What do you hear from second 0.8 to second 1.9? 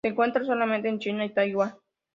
en China y Taiwan.